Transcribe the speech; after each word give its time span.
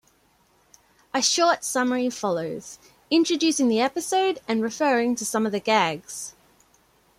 A 1.13 1.21
short 1.21 1.63
summary 1.63 2.09
follows, 2.09 2.79
introducing 3.11 3.67
the 3.67 3.81
episode 3.81 4.39
and 4.47 4.63
referring 4.63 5.15
to 5.17 5.25
some 5.27 5.45
of 5.45 5.51
the 5.51 5.59
gags. 5.59 6.33